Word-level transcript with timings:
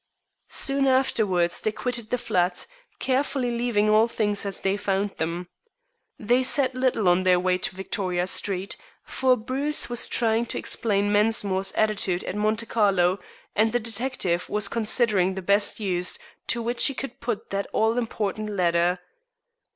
Soon 0.49 0.87
afterwards 0.87 1.61
they 1.61 1.71
quitted 1.71 2.09
the 2.09 2.17
flat, 2.17 2.65
carefully 2.97 3.51
leaving 3.51 3.87
all 3.87 4.07
things 4.07 4.47
as 4.47 4.61
they 4.61 4.75
found 4.75 5.11
them. 5.17 5.47
They 6.17 6.41
said 6.41 6.73
little 6.73 7.07
on 7.07 7.21
their 7.21 7.39
way 7.39 7.59
to 7.59 7.75
Victoria 7.75 8.25
Street, 8.25 8.77
for 9.03 9.37
Bruce 9.37 9.89
was 9.89 10.07
trying 10.07 10.47
to 10.47 10.57
explain 10.57 11.11
Mensmore's 11.11 11.71
attitude 11.73 12.23
at 12.23 12.33
Monte 12.35 12.65
Carlo, 12.65 13.19
and 13.55 13.73
the 13.73 13.79
detective 13.79 14.49
was 14.49 14.67
considering 14.67 15.35
the 15.35 15.43
best 15.43 15.79
use 15.79 16.17
to 16.47 16.63
which 16.63 16.87
he 16.87 16.95
could 16.95 17.19
put 17.19 17.51
that 17.51 17.67
all 17.71 17.99
important 17.99 18.49
letter. 18.49 18.97